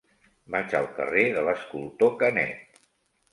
Vaig 0.53 0.71
al 0.79 0.87
carrer 0.99 1.25
de 1.35 1.43
l'Escultor 1.49 2.15
Canet. 2.25 2.81